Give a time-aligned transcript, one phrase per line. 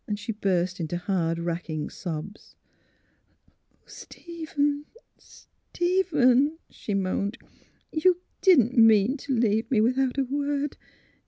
[0.15, 2.55] She burst into hard, racking sobs.
[3.47, 4.85] ^' Oh, Stephen—
[5.19, 7.37] Stephen!" she moaned.''
[8.03, 10.75] You didn't mean to leave me without a word!